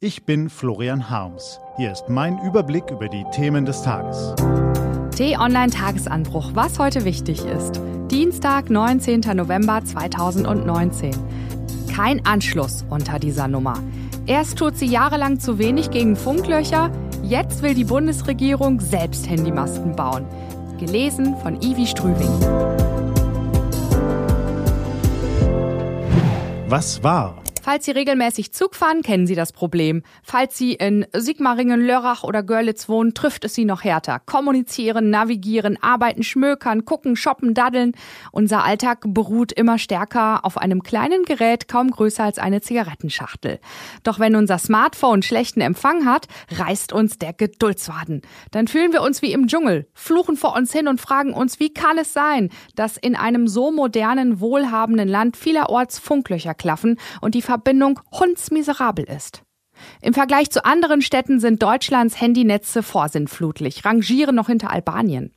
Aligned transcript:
Ich 0.00 0.24
bin 0.24 0.48
Florian 0.48 1.10
Harms. 1.10 1.58
Hier 1.76 1.90
ist 1.90 2.08
mein 2.08 2.38
Überblick 2.44 2.88
über 2.88 3.08
die 3.08 3.24
Themen 3.32 3.64
des 3.64 3.82
Tages. 3.82 4.32
T-Online 5.16 5.72
Tagesanbruch, 5.72 6.52
was 6.54 6.78
heute 6.78 7.04
wichtig 7.04 7.44
ist. 7.44 7.80
Dienstag, 8.08 8.70
19. 8.70 9.22
November 9.34 9.84
2019. 9.84 11.10
Kein 11.92 12.24
Anschluss 12.24 12.84
unter 12.88 13.18
dieser 13.18 13.48
Nummer. 13.48 13.82
Erst 14.26 14.58
tut 14.58 14.78
sie 14.78 14.86
jahrelang 14.86 15.40
zu 15.40 15.58
wenig 15.58 15.90
gegen 15.90 16.14
Funklöcher, 16.14 16.92
jetzt 17.24 17.64
will 17.64 17.74
die 17.74 17.82
Bundesregierung 17.82 18.78
selbst 18.78 19.28
Handymasten 19.28 19.96
bauen. 19.96 20.24
Gelesen 20.78 21.36
von 21.38 21.60
Ivi 21.60 21.88
Strüving. 21.88 22.38
Was 26.68 27.02
war? 27.02 27.42
Falls 27.70 27.84
Sie 27.84 27.90
regelmäßig 27.90 28.54
Zug 28.54 28.74
fahren, 28.74 29.02
kennen 29.02 29.26
Sie 29.26 29.34
das 29.34 29.52
Problem. 29.52 30.02
Falls 30.22 30.56
Sie 30.56 30.72
in 30.72 31.04
Sigmaringen, 31.12 31.82
Lörrach 31.82 32.24
oder 32.24 32.42
Görlitz 32.42 32.88
wohnen, 32.88 33.12
trifft 33.12 33.44
es 33.44 33.54
Sie 33.54 33.66
noch 33.66 33.84
härter. 33.84 34.22
Kommunizieren, 34.24 35.10
navigieren, 35.10 35.76
arbeiten, 35.82 36.22
schmökern, 36.22 36.86
gucken, 36.86 37.14
shoppen, 37.14 37.52
daddeln. 37.52 37.92
Unser 38.32 38.64
Alltag 38.64 39.04
beruht 39.08 39.52
immer 39.52 39.78
stärker 39.78 40.46
auf 40.46 40.56
einem 40.56 40.82
kleinen 40.82 41.24
Gerät, 41.24 41.68
kaum 41.68 41.90
größer 41.90 42.24
als 42.24 42.38
eine 42.38 42.62
Zigarettenschachtel. 42.62 43.58
Doch 44.02 44.18
wenn 44.18 44.34
unser 44.34 44.56
Smartphone 44.56 45.20
schlechten 45.20 45.60
Empfang 45.60 46.06
hat, 46.06 46.26
reißt 46.50 46.94
uns 46.94 47.18
der 47.18 47.34
Geduldswaden. 47.34 48.22
Dann 48.50 48.66
fühlen 48.66 48.94
wir 48.94 49.02
uns 49.02 49.20
wie 49.20 49.34
im 49.34 49.46
Dschungel, 49.46 49.86
fluchen 49.92 50.38
vor 50.38 50.56
uns 50.56 50.72
hin 50.72 50.88
und 50.88 51.02
fragen 51.02 51.34
uns, 51.34 51.60
wie 51.60 51.74
kann 51.74 51.98
es 51.98 52.14
sein, 52.14 52.48
dass 52.76 52.96
in 52.96 53.14
einem 53.14 53.46
so 53.46 53.70
modernen, 53.70 54.40
wohlhabenden 54.40 55.06
Land 55.06 55.36
vielerorts 55.36 55.98
Funklöcher 55.98 56.54
klaffen 56.54 56.98
und 57.20 57.34
die 57.34 57.42
Verbindung 57.58 57.98
hundsmiserabel 58.12 59.04
ist. 59.04 59.42
Im 60.00 60.14
Vergleich 60.14 60.50
zu 60.50 60.64
anderen 60.64 61.02
Städten 61.02 61.40
sind 61.40 61.60
Deutschlands 61.60 62.20
Handynetze 62.20 62.84
vorsinnflutlich, 62.84 63.84
rangieren 63.84 64.36
noch 64.36 64.46
hinter 64.46 64.70
Albanien. 64.70 65.32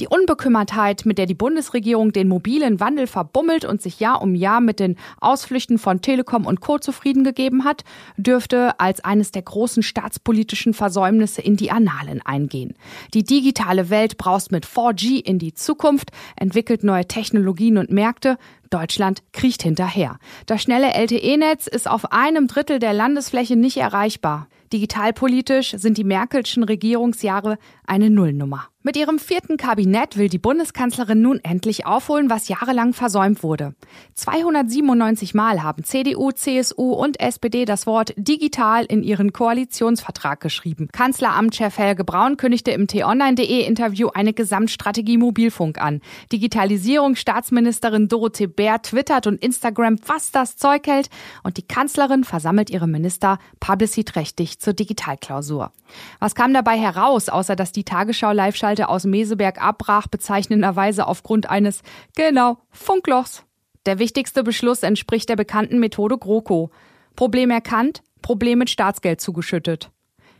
Die 0.00 0.08
Unbekümmertheit, 0.08 1.06
mit 1.06 1.16
der 1.16 1.26
die 1.26 1.34
Bundesregierung 1.34 2.12
den 2.12 2.28
mobilen 2.28 2.80
Wandel 2.80 3.06
verbummelt 3.06 3.64
und 3.64 3.80
sich 3.80 3.98
Jahr 3.98 4.20
um 4.20 4.34
Jahr 4.34 4.60
mit 4.60 4.78
den 4.78 4.96
Ausflüchten 5.20 5.78
von 5.78 6.02
Telekom 6.02 6.44
und 6.44 6.60
Co. 6.60 6.78
zufrieden 6.78 7.24
gegeben 7.24 7.64
hat, 7.64 7.82
dürfte 8.16 8.78
als 8.78 9.02
eines 9.02 9.30
der 9.30 9.42
großen 9.42 9.82
staatspolitischen 9.82 10.74
Versäumnisse 10.74 11.40
in 11.40 11.56
die 11.56 11.70
Annalen 11.70 12.20
eingehen. 12.22 12.74
Die 13.14 13.24
digitale 13.24 13.88
Welt 13.88 14.18
braust 14.18 14.52
mit 14.52 14.66
4G 14.66 15.24
in 15.24 15.38
die 15.38 15.54
Zukunft, 15.54 16.10
entwickelt 16.36 16.84
neue 16.84 17.06
Technologien 17.06 17.78
und 17.78 17.90
Märkte, 17.90 18.36
Deutschland 18.68 19.22
kriecht 19.32 19.62
hinterher. 19.62 20.18
Das 20.46 20.62
schnelle 20.62 20.92
LTE-Netz 20.92 21.66
ist 21.66 21.88
auf 21.88 22.12
einem 22.12 22.48
Drittel 22.48 22.80
der 22.80 22.92
Landesfläche 22.92 23.56
nicht 23.56 23.76
erreichbar. 23.78 24.48
Digitalpolitisch 24.72 25.72
sind 25.76 25.98
die 25.98 26.04
Merkelschen 26.04 26.64
Regierungsjahre 26.64 27.58
eine 27.86 28.10
Nullnummer. 28.10 28.68
Mit 28.86 28.96
ihrem 28.96 29.18
vierten 29.18 29.56
Kabinett 29.56 30.16
will 30.16 30.28
die 30.28 30.38
Bundeskanzlerin 30.38 31.20
nun 31.20 31.40
endlich 31.42 31.86
aufholen, 31.86 32.30
was 32.30 32.46
jahrelang 32.46 32.92
versäumt 32.92 33.42
wurde. 33.42 33.74
297 34.14 35.34
Mal 35.34 35.64
haben 35.64 35.82
CDU, 35.82 36.30
CSU 36.30 36.92
und 36.92 37.18
SPD 37.18 37.64
das 37.64 37.88
Wort 37.88 38.14
digital 38.16 38.84
in 38.84 39.02
ihren 39.02 39.32
Koalitionsvertrag 39.32 40.40
geschrieben. 40.40 40.86
Kanzleramtschef 40.92 41.76
Helge 41.76 42.04
Braun 42.04 42.36
kündigte 42.36 42.70
im 42.70 42.86
t-online.de 42.86 43.66
Interview 43.66 44.10
eine 44.14 44.32
Gesamtstrategie 44.32 45.18
Mobilfunk 45.18 45.82
an. 45.82 46.00
Digitalisierungsstaatsministerin 46.30 48.06
Dorothee 48.06 48.46
Bär 48.46 48.82
twittert 48.82 49.26
und 49.26 49.42
Instagram, 49.42 49.96
was 50.06 50.30
das 50.30 50.56
Zeug 50.56 50.86
hält 50.86 51.10
und 51.42 51.56
die 51.56 51.66
Kanzlerin 51.66 52.22
versammelt 52.22 52.70
ihre 52.70 52.86
Minister 52.86 53.40
publiciträchtig 53.58 54.60
zur 54.66 54.74
Digitalklausur. 54.74 55.70
Was 56.18 56.34
kam 56.34 56.52
dabei 56.52 56.76
heraus, 56.76 57.28
außer 57.28 57.54
dass 57.54 57.70
die 57.70 57.84
Tagesschau 57.84 58.32
Live-Schalte 58.32 58.88
aus 58.88 59.04
Meseberg 59.04 59.62
abbrach, 59.62 60.08
bezeichnenderweise 60.08 61.06
aufgrund 61.06 61.48
eines, 61.48 61.82
genau, 62.16 62.58
Funklochs. 62.72 63.44
Der 63.86 64.00
wichtigste 64.00 64.42
Beschluss 64.42 64.82
entspricht 64.82 65.28
der 65.28 65.36
bekannten 65.36 65.78
Methode 65.78 66.18
GroKo. 66.18 66.72
Problem 67.14 67.50
erkannt, 67.50 68.02
Problem 68.22 68.58
mit 68.58 68.68
Staatsgeld 68.68 69.20
zugeschüttet. 69.20 69.92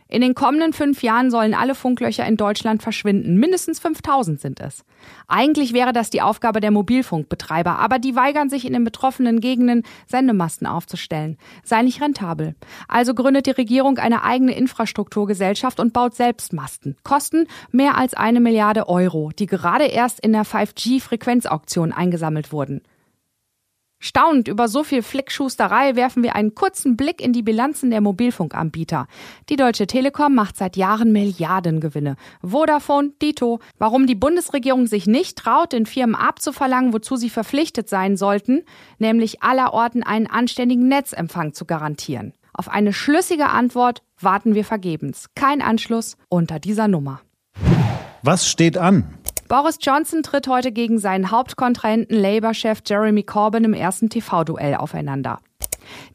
In 0.09 0.21
den 0.21 0.35
kommenden 0.35 0.73
fünf 0.73 1.03
Jahren 1.03 1.31
sollen 1.31 1.53
alle 1.53 1.75
Funklöcher 1.75 2.25
in 2.25 2.37
Deutschland 2.37 2.81
verschwinden. 2.81 3.35
Mindestens 3.37 3.79
5000 3.79 4.39
sind 4.39 4.59
es. 4.61 4.85
Eigentlich 5.27 5.73
wäre 5.73 5.91
das 5.91 6.09
die 6.09 6.21
Aufgabe 6.21 6.61
der 6.61 6.71
Mobilfunkbetreiber, 6.71 7.77
aber 7.77 7.99
die 7.99 8.15
weigern 8.15 8.49
sich 8.49 8.65
in 8.65 8.73
den 8.73 8.83
betroffenen 8.83 9.41
Gegenden, 9.41 9.83
Sendemasten 10.07 10.65
aufzustellen. 10.65 11.37
Sei 11.63 11.81
nicht 11.81 12.01
rentabel. 12.01 12.55
Also 12.87 13.13
gründet 13.13 13.47
die 13.47 13.51
Regierung 13.51 13.97
eine 13.97 14.23
eigene 14.23 14.55
Infrastrukturgesellschaft 14.55 15.79
und 15.79 15.93
baut 15.93 16.15
selbst 16.15 16.53
Masten. 16.53 16.95
Kosten 17.03 17.47
mehr 17.71 17.97
als 17.97 18.13
eine 18.13 18.39
Milliarde 18.39 18.87
Euro, 18.87 19.31
die 19.37 19.45
gerade 19.45 19.85
erst 19.85 20.19
in 20.21 20.31
der 20.31 20.45
5G-Frequenzauktion 20.45 21.91
eingesammelt 21.91 22.51
wurden. 22.51 22.81
Staunend 23.99 24.47
über 24.47 24.67
so 24.67 24.83
viel 24.83 25.01
Flickschusterei 25.01 25.95
werfen 25.95 26.21
wir 26.21 26.35
einen 26.35 26.53
kurzen 26.53 26.95
Blick 26.95 27.19
in 27.19 27.33
die 27.33 27.41
Bilanzen 27.41 27.89
der 27.89 28.01
Mobilfunkanbieter. 28.01 29.07
Die 29.49 29.55
Deutsche 29.55 29.87
Telekom 29.87 30.35
macht 30.35 30.55
seit 30.55 30.77
Jahren 30.77 31.11
Milliardengewinne. 31.11 32.15
Vodafone, 32.43 33.13
Dito. 33.21 33.59
Warum 33.79 34.05
die 34.05 34.15
Bundesregierung 34.15 34.85
sich 34.85 35.07
nicht 35.07 35.37
traut, 35.37 35.73
den 35.73 35.87
Firmen 35.87 36.15
abzuverlangen, 36.15 36.93
wozu 36.93 37.15
sie 37.15 37.31
verpflichtet 37.31 37.89
sein 37.89 38.17
sollten, 38.17 38.63
nämlich 38.99 39.41
allerorten 39.41 40.03
einen 40.03 40.27
anständigen 40.27 40.87
Netzempfang 40.87 41.53
zu 41.53 41.65
garantieren. 41.65 42.33
Auf 42.53 42.69
eine 42.69 42.93
schlüssige 42.93 43.49
Antwort 43.49 44.03
warten 44.19 44.55
wir 44.55 44.65
vergebens. 44.65 45.27
Kein 45.35 45.61
Anschluss 45.61 46.17
unter 46.29 46.59
dieser 46.59 46.87
Nummer. 46.87 47.21
Was 48.21 48.47
steht 48.47 48.77
an? 48.77 49.17
Boris 49.47 49.77
Johnson 49.79 50.23
tritt 50.23 50.49
heute 50.49 50.73
gegen 50.73 50.99
seinen 50.99 51.31
Hauptkontrahenten 51.31 52.17
Labour-Chef 52.17 52.81
Jeremy 52.85 53.23
Corbyn 53.23 53.63
im 53.63 53.73
ersten 53.73 54.09
TV-Duell 54.09 54.75
aufeinander. 54.75 55.39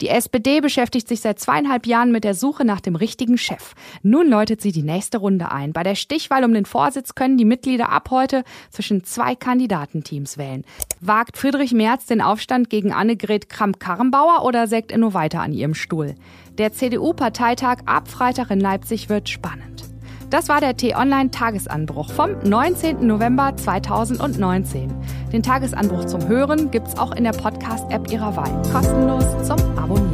Die 0.03 0.09
SPD 0.09 0.61
beschäftigt 0.61 1.09
sich 1.09 1.23
seit 1.23 1.41
zweieinhalb 1.41 1.87
Jahren 1.87 2.13
mit 2.13 2.25
der 2.25 2.35
Suche 2.35 2.67
nach 2.67 2.81
dem 2.81 2.95
richtigen 2.95 3.39
Chef. 3.39 3.73
Nun 4.03 4.29
läutet 4.29 4.61
sie 4.61 4.71
die 4.71 4.83
nächste 4.83 5.17
Runde 5.17 5.51
ein. 5.51 5.73
Bei 5.73 5.83
der 5.83 5.95
Stichwahl 5.95 6.45
um 6.45 6.53
den 6.53 6.67
Vorsitz 6.67 7.15
können 7.15 7.39
die 7.39 7.47
Mitglieder 7.47 7.89
ab 7.89 8.11
heute 8.11 8.45
zwischen 8.69 9.03
zwei 9.05 9.35
Kandidatenteams 9.35 10.37
wählen. 10.37 10.67
Wagt 11.01 11.39
Friedrich 11.39 11.73
Merz 11.73 12.05
den 12.05 12.21
Aufstand 12.21 12.69
gegen 12.69 12.93
Annegret 12.93 13.49
Kramp-Karrenbauer 13.49 14.45
oder 14.45 14.67
sägt 14.67 14.93
er 14.93 14.99
nur 14.99 15.15
weiter 15.15 15.41
an 15.41 15.55
ihrem 15.55 15.75
Stuhl? 15.75 16.17
Der 16.59 16.75
CDU-Parteitag 16.75 17.79
ab 17.87 18.09
Freitag 18.09 18.51
in 18.51 18.61
Leipzig 18.61 19.09
wird 19.09 19.31
spannend. 19.31 19.92
Das 20.33 20.49
war 20.49 20.61
der 20.61 20.75
T-Online 20.75 21.31
Tagesanbruch 21.31 22.11
vom 22.11 22.31
19. 22.43 23.07
November 23.07 23.55
2019. 23.55 24.91
Den 25.31 25.43
Tagesanbruch 25.43 26.07
zum 26.07 26.27
Hören 26.27 26.71
gibt's 26.71 26.97
auch 26.97 27.15
in 27.15 27.25
der 27.25 27.33
Podcast-App 27.33 28.11
Ihrer 28.11 28.35
Wahl. 28.35 28.51
Kostenlos 28.73 29.27
zum 29.47 29.59
Abonnieren. 29.77 30.11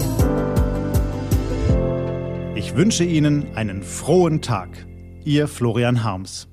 Ich 2.57 2.75
wünsche 2.75 3.05
Ihnen 3.05 3.55
einen 3.55 3.85
frohen 3.85 4.43
Tag. 4.43 4.71
Ihr 5.25 5.47
Florian 5.47 6.03
Harms. 6.03 6.49